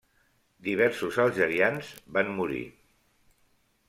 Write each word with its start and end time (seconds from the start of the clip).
Diversos 0.67 1.19
algerians 1.23 1.91
van 2.15 2.31
morir. 2.39 2.63